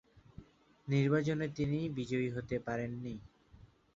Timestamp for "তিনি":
1.57-1.79